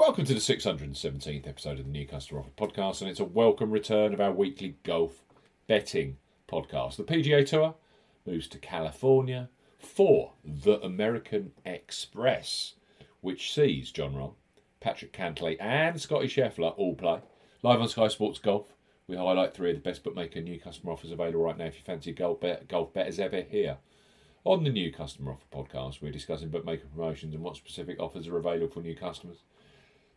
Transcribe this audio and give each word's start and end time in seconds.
Welcome 0.00 0.24
to 0.24 0.32
the 0.32 0.40
617th 0.40 1.46
episode 1.46 1.78
of 1.78 1.84
the 1.84 1.90
New 1.90 2.06
Customer 2.06 2.40
Offer 2.40 2.52
Podcast, 2.56 3.02
and 3.02 3.10
it's 3.10 3.20
a 3.20 3.24
welcome 3.24 3.70
return 3.70 4.14
of 4.14 4.20
our 4.22 4.32
weekly 4.32 4.76
golf 4.82 5.22
betting 5.66 6.16
podcast. 6.50 6.96
The 6.96 7.04
PGA 7.04 7.46
Tour 7.46 7.74
moves 8.24 8.48
to 8.48 8.58
California 8.58 9.50
for 9.78 10.32
the 10.42 10.80
American 10.80 11.52
Express, 11.66 12.76
which 13.20 13.52
sees 13.52 13.90
Jon 13.90 14.14
Rahm, 14.14 14.32
Patrick 14.80 15.12
Cantlay, 15.12 15.58
and 15.60 16.00
Scottie 16.00 16.28
Scheffler 16.28 16.72
all 16.78 16.94
play. 16.94 17.20
Live 17.62 17.82
on 17.82 17.88
Sky 17.88 18.08
Sports 18.08 18.38
Golf, 18.38 18.68
we 19.06 19.16
highlight 19.16 19.52
three 19.52 19.68
of 19.68 19.76
the 19.76 19.82
best 19.82 20.02
bookmaker 20.02 20.40
new 20.40 20.58
customer 20.58 20.92
offers 20.92 21.12
available 21.12 21.42
right 21.42 21.58
now 21.58 21.66
if 21.66 21.76
you 21.76 21.82
fancy 21.84 22.12
golf, 22.12 22.40
bet, 22.40 22.68
golf 22.68 22.94
betters 22.94 23.20
ever 23.20 23.42
here. 23.42 23.76
On 24.44 24.64
the 24.64 24.70
New 24.70 24.90
Customer 24.90 25.32
Offer 25.32 25.44
Podcast, 25.52 26.00
we're 26.00 26.10
discussing 26.10 26.48
bookmaker 26.48 26.86
promotions 26.86 27.34
and 27.34 27.44
what 27.44 27.56
specific 27.56 28.00
offers 28.00 28.26
are 28.28 28.38
available 28.38 28.72
for 28.72 28.80
new 28.80 28.96
customers. 28.96 29.42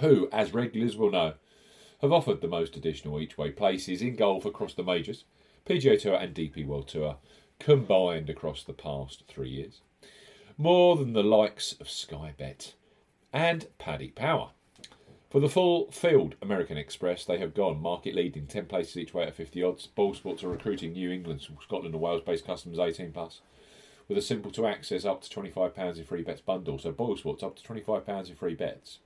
who, 0.00 0.28
as 0.32 0.54
regulars 0.54 0.96
will 0.96 1.10
know, 1.10 1.34
have 2.02 2.12
offered 2.12 2.40
the 2.40 2.48
most 2.48 2.76
additional 2.76 3.20
each 3.20 3.38
way 3.38 3.50
places 3.50 4.02
in 4.02 4.16
golf 4.16 4.44
across 4.44 4.74
the 4.74 4.82
majors, 4.82 5.24
PGA 5.64 6.00
Tour 6.00 6.14
and 6.16 6.34
DP 6.34 6.66
World 6.66 6.88
Tour, 6.88 7.16
combined 7.58 8.28
across 8.28 8.62
the 8.62 8.72
past 8.72 9.24
three 9.28 9.48
years. 9.48 9.80
More 10.58 10.96
than 10.96 11.12
the 11.12 11.22
likes 11.22 11.74
of 11.80 11.90
Sky 11.90 12.34
Bet 12.36 12.74
and 13.32 13.66
Paddy 13.78 14.08
Power. 14.08 14.50
For 15.30 15.40
the 15.40 15.48
full 15.48 15.90
field 15.90 16.36
American 16.40 16.78
Express, 16.78 17.24
they 17.24 17.38
have 17.38 17.54
gone 17.54 17.80
market 17.80 18.14
leading 18.14 18.46
10 18.46 18.66
places 18.66 18.96
each 18.96 19.12
way 19.12 19.24
at 19.24 19.34
50 19.34 19.62
odds. 19.62 19.86
Boyle 19.86 20.14
Sports 20.14 20.44
are 20.44 20.48
recruiting 20.48 20.92
New 20.92 21.10
England, 21.10 21.46
Scotland, 21.62 21.94
and 21.94 22.00
Wales 22.00 22.22
based 22.22 22.46
customers 22.46 22.78
18 22.78 23.12
plus 23.12 23.40
with 24.08 24.16
a 24.16 24.22
simple 24.22 24.50
to 24.52 24.66
access 24.66 25.04
up 25.04 25.20
to 25.22 25.28
£25 25.28 25.96
in 25.96 26.04
free 26.04 26.22
bets 26.22 26.40
bundle. 26.40 26.78
So 26.78 26.92
Boyle 26.92 27.16
Sports 27.16 27.42
up 27.42 27.56
to 27.56 27.62
£25 27.62 28.28
in 28.28 28.36
free 28.36 28.54
bets. 28.54 29.00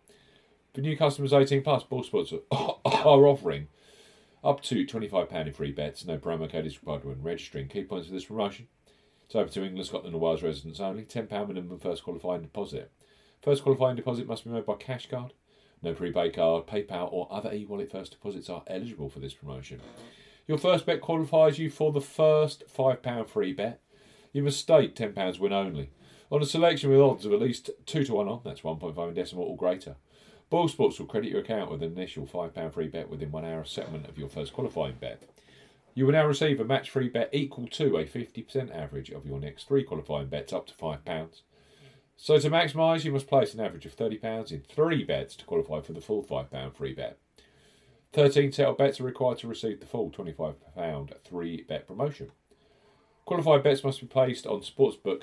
For 0.75 0.81
new 0.83 0.97
customers 0.97 1.33
18 1.33 1.63
plus, 1.63 1.83
Boyle 1.83 2.05
Sports 2.05 2.33
are, 2.33 2.39
offering 2.85 3.67
up 4.45 4.63
to 4.63 4.87
£25 4.87 5.47
in 5.47 5.53
free 5.53 5.73
bets. 5.73 6.05
No 6.05 6.17
promo 6.17 6.51
code 6.51 6.67
is 6.67 6.77
required 6.77 7.05
when 7.05 7.23
registering. 7.23 7.69
Key 7.69 7.85
points 7.85 8.07
for 8.07 8.15
this 8.15 8.27
promotion. 8.27 8.69
It's 9.27 9.35
open 9.35 9.53
to 9.53 9.65
England, 9.65 9.87
Scotland, 9.87 10.15
and 10.15 10.23
Wales 10.23 10.43
residents 10.43 10.81
only. 10.81 11.03
£10 11.03 11.49
minimum 11.49 11.79
first 11.81 12.05
qualifying 12.05 12.43
deposit. 12.43 12.93
First 13.43 13.65
qualifying 13.65 13.97
deposit 13.97 14.29
must 14.29 14.45
be 14.45 14.51
made 14.51 14.67
by 14.67 14.75
cash 14.75 15.09
card. 15.09 15.33
No 15.83 15.93
prepaid 15.93 16.35
card, 16.35 16.67
PayPal, 16.67 17.13
or 17.13 17.27
other 17.31 17.53
e 17.53 17.65
wallet 17.65 17.91
first 17.91 18.13
deposits 18.13 18.51
are 18.51 18.63
eligible 18.67 19.09
for 19.09 19.19
this 19.19 19.35
promotion. 19.35 19.81
Your 20.47 20.59
first 20.59 20.87
bet 20.87 21.01
qualifies 21.01 21.59
you 21.59 21.71
for 21.71 21.91
the 21.91 22.01
first 22.01 22.65
£5 22.69 23.29
free 23.29 23.53
bet. 23.53 23.81
You 24.33 24.43
must 24.43 24.59
state 24.59 24.95
£10 24.95 25.39
win 25.41 25.53
only. 25.53 25.91
On 26.31 26.43
a 26.43 26.47
selection 26.47 26.91
with 26.91 27.01
odds 27.01 27.25
of 27.25 27.33
at 27.33 27.41
least 27.41 27.71
2 27.87 28.05
to 28.05 28.15
1 28.15 28.29
on, 28.29 28.41
that's 28.45 28.61
1.5 28.61 29.09
in 29.09 29.15
decimal 29.15 29.45
or 29.45 29.57
greater. 29.57 29.97
Boyle 30.51 30.67
Sports 30.67 30.99
will 30.99 31.07
credit 31.07 31.31
your 31.31 31.41
account 31.41 31.71
with 31.71 31.81
an 31.81 31.93
initial 31.93 32.27
£5 32.27 32.75
free 32.75 32.89
bet 32.89 33.09
within 33.09 33.31
one 33.31 33.45
hour 33.45 33.61
of 33.61 33.69
settlement 33.69 34.09
of 34.09 34.19
your 34.19 34.29
first 34.29 34.53
qualifying 34.53 34.97
bet. 35.01 35.23
You 35.95 36.07
will 36.07 36.13
now 36.13 36.27
receive 36.27 36.59
a 36.59 36.65
match 36.65 36.91
free 36.91 37.09
bet 37.09 37.31
equal 37.33 37.69
to 37.69 37.97
a 37.97 38.05
50% 38.05 38.75
average 38.77 39.11
of 39.11 39.25
your 39.25 39.39
next 39.39 39.69
three 39.69 39.85
qualifying 39.85 40.27
bets 40.27 40.53
up 40.53 40.67
to 40.67 40.75
£5. 40.75 41.43
So 42.17 42.39
to 42.39 42.51
maximise, 42.51 43.05
you 43.05 43.13
must 43.13 43.29
place 43.29 43.55
an 43.55 43.61
average 43.61 43.87
of 43.87 43.97
£30 43.97 44.51
in 44.51 44.63
three 44.63 45.05
bets 45.05 45.37
to 45.37 45.45
qualify 45.45 45.81
for 45.81 45.93
the 45.93 46.01
full 46.01 46.25
£5 46.25 46.75
free 46.75 46.95
bet. 46.95 47.17
13 48.13 48.51
settled 48.51 48.77
bets 48.77 49.01
are 49.01 49.05
required 49.05 49.39
to 49.39 49.47
receive 49.47 49.79
the 49.79 49.87
full 49.87 50.11
£25 50.11 51.25
three 51.25 51.63
bet 51.63 51.87
promotion. 51.87 52.33
Qualified 53.25 53.63
bets 53.63 53.85
must 53.85 54.01
be 54.01 54.07
placed 54.09 54.47
on 54.47 54.63
Sportsbook 54.63 55.23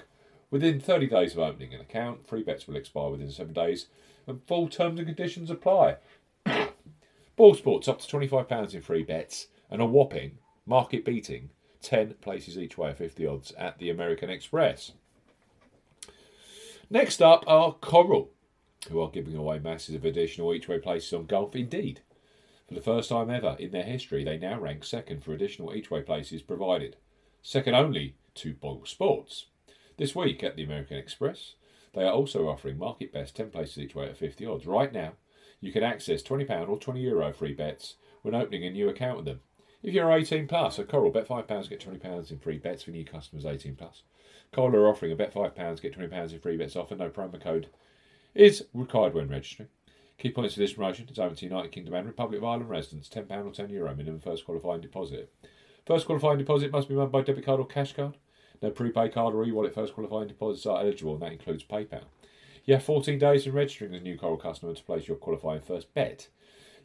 within 0.50 0.80
30 0.80 1.08
days 1.08 1.34
of 1.34 1.40
opening 1.40 1.74
an 1.74 1.82
account. 1.82 2.28
Free 2.28 2.44
bets 2.44 2.68
will 2.68 2.76
expire 2.76 3.10
within 3.10 3.32
7 3.32 3.54
days 3.54 3.88
and 4.26 4.42
full 4.48 4.68
terms 4.68 5.00
and 5.00 5.08
conditions 5.08 5.50
apply. 5.50 5.98
Boyle 7.36 7.56
Sports 7.56 7.88
up 7.88 8.00
to 8.00 8.18
£25 8.18 8.74
in 8.74 8.82
free 8.82 9.04
bets 9.04 9.48
and 9.70 9.82
a 9.82 9.86
whopping, 9.86 10.38
market 10.66 11.06
beating, 11.06 11.50
10 11.82 12.16
places 12.22 12.58
each 12.58 12.78
way 12.78 12.90
at 12.90 12.98
50 12.98 13.26
odds 13.26 13.52
at 13.54 13.78
the 13.78 13.90
American 13.90 14.30
Express. 14.30 14.94
Next 16.90 17.22
up 17.22 17.44
are 17.48 17.74
Coral, 17.74 18.32
who 18.90 19.02
are 19.02 19.10
giving 19.10 19.36
away 19.36 19.60
masses 19.60 19.96
of 19.96 20.06
additional 20.06 20.54
each 20.54 20.68
way 20.68 20.80
places 20.80 21.14
on 21.14 21.26
golf. 21.26 21.56
Indeed, 21.56 22.02
for 22.68 22.74
the 22.74 22.82
first 22.82 23.10
time 23.10 23.30
ever 23.30 23.56
in 23.60 23.72
their 23.72 23.84
history, 23.84 24.24
they 24.24 24.38
now 24.38 24.60
rank 24.60 24.84
second 24.84 25.24
for 25.24 25.34
additional 25.34 25.76
each 25.76 25.92
way 25.92 26.02
places 26.02 26.42
provided, 26.42 26.96
second 27.42 27.76
only 27.76 28.16
to 28.36 28.54
Boyle 28.54 28.86
Sports. 28.86 29.48
This 29.98 30.16
week 30.16 30.44
at 30.44 30.56
the 30.56 30.64
American 30.64 30.96
Express, 30.98 31.56
they 31.94 32.04
are 32.04 32.14
also 32.14 32.48
offering 32.48 32.78
market 32.78 33.12
best 33.12 33.36
10 33.36 33.50
places 33.50 33.80
each 33.80 33.96
way 33.96 34.06
at 34.06 34.18
50 34.18 34.46
odds. 34.46 34.68
Right 34.68 34.94
now, 34.94 35.14
you 35.60 35.72
can 35.72 35.82
access 35.82 36.22
£20 36.22 36.70
or 36.70 36.78
€20 36.78 37.02
Euro 37.02 37.34
free 37.34 37.54
bets 37.54 37.96
when 38.22 38.36
opening 38.36 38.64
a 38.64 38.70
new 38.70 38.90
account 38.90 39.18
with 39.18 39.26
them. 39.26 39.40
If 39.82 39.96
you're 39.96 40.12
18 40.12 40.48
plus, 40.48 40.78
at 40.78 40.88
Coral, 40.88 41.10
bet 41.10 41.28
£5, 41.28 41.70
get 41.70 41.80
£20 41.80 42.32
in 42.32 42.38
free 42.38 42.60
bets 42.60 42.84
for 42.84 42.92
new 42.92 43.06
customers 43.06 43.44
18 43.44 43.76
plus. 43.76 44.04
Coral 44.52 44.76
are 44.76 44.88
offering 44.88 45.12
a 45.12 45.16
bet 45.16 45.34
£5, 45.34 45.82
get 45.82 45.98
£20 45.98 46.32
in 46.32 46.40
free 46.40 46.58
bets 46.58 46.76
offer. 46.76 46.96
No 46.96 47.10
promo 47.10 47.42
code 47.42 47.68
is 48.36 48.66
required 48.76 49.16
when 49.16 49.30
registering. 49.30 49.70
Key 50.20 50.30
points 50.30 50.54
for 50.54 50.60
this 50.60 50.74
promotion 50.74 51.08
is 51.10 51.18
open 51.18 51.36
to 51.38 51.46
United 51.46 51.72
Kingdom 51.72 51.96
and 51.96 52.06
Republic 52.06 52.38
of 52.38 52.46
Ireland 52.46 52.70
residents. 52.70 53.10
£10 53.10 53.32
or 53.32 53.52
€10 53.52 53.72
Euro 53.72 53.96
minimum 53.96 54.20
first 54.20 54.46
qualifying 54.46 54.82
deposit. 54.82 55.34
First 55.88 56.06
qualifying 56.06 56.38
deposit 56.38 56.72
must 56.72 56.88
be 56.88 56.96
made 56.96 57.12
by 57.12 57.22
debit 57.22 57.46
card 57.46 57.60
or 57.60 57.66
cash 57.66 57.94
card. 57.94 58.16
No 58.62 58.72
prepaid 58.72 59.14
card 59.14 59.36
or 59.36 59.46
e-wallet 59.46 59.76
first 59.76 59.94
qualifying 59.94 60.28
deposits 60.28 60.66
are 60.66 60.80
eligible, 60.80 61.14
and 61.14 61.22
that 61.22 61.32
includes 61.32 61.64
PayPal. 61.64 62.04
You 62.66 62.74
have 62.74 62.84
14 62.84 63.18
days 63.18 63.46
in 63.48 63.54
registering 63.54 63.94
as 63.94 64.02
a 64.02 64.04
new 64.04 64.18
Coral 64.18 64.38
customer 64.38 64.74
to 64.74 64.84
place 64.84 65.08
your 65.08 65.18
qualifying 65.18 65.62
first 65.62 65.94
bet. 65.94 66.28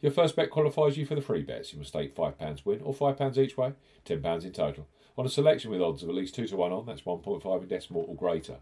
Your 0.01 0.11
first 0.11 0.35
bet 0.35 0.49
qualifies 0.49 0.97
you 0.97 1.05
for 1.05 1.15
the 1.15 1.21
free 1.21 1.43
bets. 1.43 1.73
You 1.73 1.79
must 1.79 1.91
stake 1.91 2.15
£5 2.15 2.65
win 2.65 2.81
or 2.81 2.93
£5 2.93 3.37
each 3.37 3.57
way, 3.57 3.73
£10 4.05 4.43
in 4.43 4.51
total. 4.51 4.87
On 5.17 5.25
a 5.25 5.29
selection 5.29 5.71
with 5.71 5.81
odds 5.81 6.03
of 6.03 6.09
at 6.09 6.15
least 6.15 6.35
2 6.35 6.47
to 6.47 6.57
1 6.57 6.71
on, 6.71 6.85
that's 6.85 7.01
1.5 7.01 7.61
in 7.61 7.67
decimal 7.67 8.05
or 8.07 8.15
greater. 8.15 8.57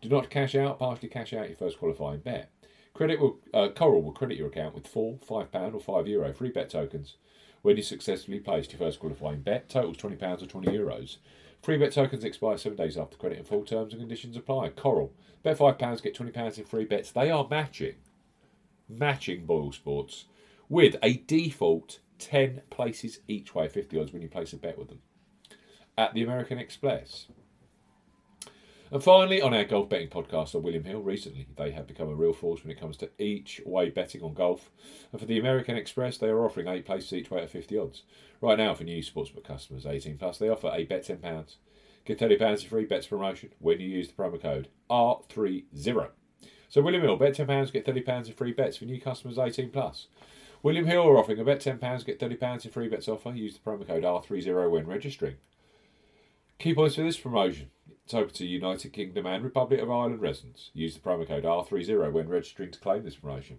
Do 0.00 0.08
not 0.08 0.30
cash 0.30 0.54
out, 0.54 0.78
partially 0.78 1.08
cash 1.08 1.32
out 1.32 1.48
your 1.48 1.56
first 1.56 1.78
qualifying 1.78 2.20
bet. 2.20 2.50
Credit 2.94 3.20
will, 3.20 3.40
uh, 3.52 3.68
Coral 3.68 4.02
will 4.02 4.12
credit 4.12 4.38
your 4.38 4.48
account 4.48 4.74
with 4.74 4.86
four 4.86 5.18
£5 5.18 5.74
or 5.74 6.02
€5 6.02 6.08
Euro 6.08 6.32
free 6.32 6.50
bet 6.50 6.70
tokens 6.70 7.16
when 7.62 7.76
you 7.76 7.82
successfully 7.82 8.40
placed 8.40 8.72
your 8.72 8.78
first 8.78 9.00
qualifying 9.00 9.42
bet. 9.42 9.68
Totals 9.68 9.96
£20 9.98 10.42
or 10.42 10.46
€20 10.46 10.74
Euros. 10.74 11.16
Free 11.62 11.76
bet 11.76 11.92
tokens 11.92 12.24
expire 12.24 12.56
seven 12.56 12.78
days 12.78 12.96
after 12.96 13.16
credit 13.16 13.38
and 13.38 13.46
full 13.46 13.64
terms 13.64 13.92
and 13.92 14.00
conditions 14.00 14.36
apply. 14.36 14.70
Coral. 14.70 15.12
Bet 15.42 15.58
£5, 15.58 16.02
get 16.02 16.16
£20 16.16 16.58
in 16.58 16.64
free 16.64 16.84
bets. 16.84 17.10
They 17.10 17.30
are 17.30 17.46
matching. 17.48 17.96
Matching 18.88 19.46
Boyle 19.46 19.72
Sports 19.72 20.26
with 20.68 20.96
a 21.02 21.18
default 21.26 21.98
10 22.18 22.62
places 22.70 23.20
each 23.28 23.54
way, 23.54 23.68
50 23.68 23.98
odds 23.98 24.12
when 24.12 24.22
you 24.22 24.28
place 24.28 24.52
a 24.52 24.56
bet 24.56 24.78
with 24.78 24.88
them. 24.88 25.00
At 25.98 26.14
the 26.14 26.22
American 26.22 26.58
Express. 26.58 27.26
And 28.92 29.02
finally, 29.02 29.40
on 29.40 29.54
our 29.54 29.64
golf 29.64 29.88
betting 29.88 30.08
podcast 30.08 30.54
on 30.54 30.62
William 30.62 30.82
Hill, 30.82 31.00
recently 31.00 31.46
they 31.56 31.70
have 31.70 31.86
become 31.86 32.08
a 32.08 32.14
real 32.14 32.32
force 32.32 32.64
when 32.64 32.72
it 32.72 32.80
comes 32.80 32.96
to 32.98 33.10
each 33.18 33.60
way 33.64 33.88
betting 33.88 34.22
on 34.22 34.34
golf. 34.34 34.70
And 35.12 35.20
for 35.20 35.26
the 35.26 35.38
American 35.38 35.76
Express, 35.76 36.18
they 36.18 36.26
are 36.26 36.44
offering 36.44 36.66
eight 36.66 36.86
places 36.86 37.12
each 37.12 37.30
way 37.30 37.42
at 37.42 37.50
50 37.50 37.78
odds. 37.78 38.02
Right 38.40 38.58
now, 38.58 38.74
for 38.74 38.82
new 38.82 39.00
sportsbook 39.00 39.44
customers 39.44 39.86
18 39.86 40.18
plus, 40.18 40.38
they 40.38 40.48
offer 40.48 40.72
a 40.74 40.84
bet 40.84 41.06
£10. 41.06 41.56
Get 42.04 42.18
£30 42.18 42.62
in 42.62 42.68
free 42.68 42.84
bets 42.84 43.06
promotion 43.06 43.50
when 43.60 43.78
you 43.78 43.88
use 43.88 44.08
the 44.08 44.14
promo 44.14 44.42
code 44.42 44.68
R30. 44.90 45.64
So, 46.68 46.82
William 46.82 47.02
Hill, 47.02 47.16
bet 47.16 47.36
£10, 47.36 47.72
get 47.72 47.86
£30 47.86 48.26
in 48.26 48.32
free 48.32 48.52
bets 48.52 48.76
for 48.76 48.86
new 48.86 49.00
customers 49.00 49.38
18 49.38 49.70
plus. 49.70 50.08
William 50.62 50.86
Hill 50.86 51.06
are 51.06 51.16
offering 51.16 51.38
a 51.38 51.44
bet 51.44 51.60
£10, 51.60 52.04
get 52.04 52.18
£30 52.18 52.64
in 52.64 52.70
free 52.70 52.88
bets 52.88 53.08
offer. 53.08 53.30
Use 53.30 53.54
the 53.54 53.60
promo 53.60 53.86
code 53.86 54.02
R30 54.02 54.70
when 54.70 54.86
registering. 54.86 55.36
Key 56.58 56.74
points 56.74 56.96
for 56.96 57.02
this 57.02 57.16
promotion. 57.16 57.70
Open 58.14 58.34
to 58.34 58.46
United 58.46 58.92
Kingdom 58.92 59.26
and 59.26 59.44
Republic 59.44 59.80
of 59.80 59.90
Ireland 59.90 60.20
residents. 60.20 60.70
Use 60.74 60.94
the 60.94 61.00
promo 61.00 61.26
code 61.26 61.44
R30 61.44 62.12
when 62.12 62.28
registering 62.28 62.70
to 62.72 62.78
claim 62.80 63.04
this 63.04 63.16
promotion. 63.16 63.58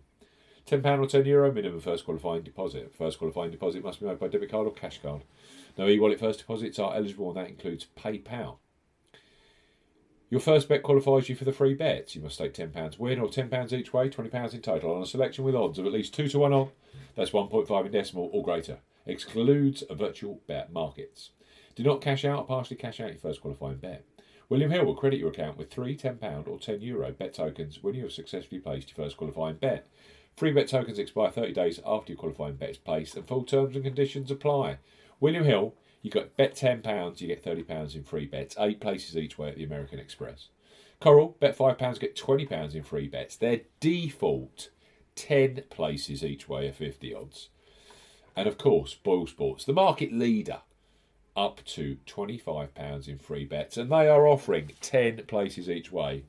£10 0.65 0.85
or 0.85 1.07
€10 1.07 1.25
Euro 1.25 1.51
minimum 1.51 1.79
first 1.79 2.05
qualifying 2.05 2.43
deposit. 2.43 2.93
First 2.93 3.17
qualifying 3.17 3.51
deposit 3.51 3.83
must 3.83 3.99
be 3.99 4.05
made 4.05 4.19
by 4.19 4.27
debit 4.27 4.51
card 4.51 4.67
or 4.67 4.73
cash 4.73 5.01
card. 5.01 5.23
No 5.77 5.87
e 5.87 5.99
wallet 5.99 6.19
first 6.19 6.39
deposits 6.39 6.79
are 6.79 6.95
eligible, 6.95 7.29
and 7.29 7.37
that 7.37 7.49
includes 7.49 7.87
PayPal. 7.97 8.57
Your 10.29 10.39
first 10.39 10.69
bet 10.69 10.83
qualifies 10.83 11.27
you 11.27 11.35
for 11.35 11.45
the 11.45 11.51
free 11.51 11.73
bets. 11.73 12.15
You 12.15 12.21
must 12.21 12.35
stake 12.35 12.53
£10 12.53 12.99
win 12.99 13.19
or 13.19 13.27
£10 13.27 13.73
each 13.73 13.93
way, 13.93 14.09
£20 14.09 14.53
in 14.53 14.61
total 14.61 14.95
on 14.95 15.01
a 15.01 15.05
selection 15.05 15.43
with 15.43 15.55
odds 15.55 15.77
of 15.77 15.85
at 15.85 15.91
least 15.91 16.13
2 16.13 16.29
to 16.29 16.39
1 16.39 16.53
on. 16.53 16.69
That's 17.15 17.31
1.5 17.31 17.85
in 17.85 17.91
decimal 17.91 18.29
or 18.31 18.43
greater. 18.43 18.79
Excludes 19.05 19.83
virtual 19.91 20.39
bet 20.47 20.71
markets. 20.71 21.31
Do 21.75 21.83
not 21.83 22.01
cash 22.01 22.23
out 22.23 22.39
or 22.39 22.45
partially 22.45 22.77
cash 22.77 22.99
out 22.99 23.09
your 23.09 23.17
first 23.17 23.41
qualifying 23.41 23.77
bet. 23.77 24.05
William 24.51 24.69
Hill 24.69 24.83
will 24.83 24.95
credit 24.95 25.17
your 25.17 25.29
account 25.29 25.57
with 25.57 25.71
three 25.71 25.95
£10 25.95 26.45
or 26.45 26.59
€10 26.59 26.83
Euro 26.83 27.13
bet 27.13 27.33
tokens 27.33 27.81
when 27.81 27.95
you 27.95 28.01
have 28.01 28.11
successfully 28.11 28.59
placed 28.59 28.89
your 28.89 29.05
first 29.05 29.15
qualifying 29.15 29.55
bet. 29.55 29.87
Free 30.35 30.51
bet 30.51 30.67
tokens 30.67 30.99
expire 30.99 31.31
30 31.31 31.53
days 31.53 31.79
after 31.85 32.11
your 32.11 32.19
qualifying 32.19 32.57
bet 32.57 32.71
is 32.71 32.77
placed 32.77 33.15
and 33.15 33.25
full 33.25 33.45
terms 33.45 33.77
and 33.77 33.85
conditions 33.85 34.29
apply. 34.29 34.79
William 35.21 35.45
Hill 35.45 35.73
you 36.01 36.11
got 36.11 36.35
bet 36.35 36.53
ten 36.55 36.81
pounds, 36.81 37.21
you 37.21 37.29
get 37.29 37.41
thirty 37.41 37.63
pounds 37.63 37.95
in 37.95 38.03
free 38.03 38.25
bets. 38.25 38.57
Eight 38.59 38.81
places 38.81 39.15
each 39.15 39.37
way 39.37 39.47
at 39.47 39.55
the 39.55 39.63
American 39.63 39.99
Express. 39.99 40.49
Coral 40.99 41.37
bet 41.39 41.55
five 41.55 41.77
pounds, 41.77 41.97
get 41.97 42.17
twenty 42.17 42.45
pounds 42.45 42.75
in 42.75 42.83
free 42.83 43.07
bets. 43.07 43.37
Their 43.37 43.61
default 43.79 44.69
ten 45.15 45.63
places 45.69 46.25
each 46.25 46.49
way 46.49 46.67
are 46.67 46.73
fifty 46.73 47.13
odds. 47.13 47.47
And 48.35 48.49
of 48.49 48.57
course, 48.57 48.95
Boyle 48.95 49.27
Sports, 49.27 49.63
the 49.63 49.71
market 49.71 50.11
leader, 50.11 50.61
up 51.35 51.63
to 51.65 51.97
£25 52.05 53.07
in 53.07 53.19
free 53.19 53.45
bets. 53.45 53.77
And 53.77 53.91
they 53.91 54.07
are 54.07 54.27
offering 54.27 54.71
10 54.81 55.25
places 55.27 55.69
each 55.69 55.91
way 55.91 56.23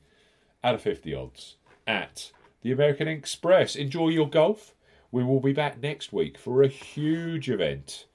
out 0.62 0.74
of 0.74 0.82
50 0.82 1.14
odds 1.14 1.56
at 1.86 2.30
the 2.62 2.72
American 2.72 3.08
Express. 3.08 3.76
Enjoy 3.76 4.08
your 4.08 4.28
golf. 4.28 4.74
We 5.10 5.24
will 5.24 5.40
be 5.40 5.52
back 5.52 5.80
next 5.82 6.12
week 6.12 6.38
for 6.38 6.62
a 6.62 6.68
huge 6.68 7.50
event 7.50 8.06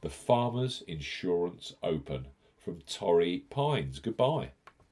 the 0.00 0.10
Farmers 0.10 0.82
Insurance 0.88 1.74
Open 1.82 2.26
from 2.58 2.80
Torrey 2.82 3.44
Pines. 3.50 4.00
Goodbye. 4.00 4.50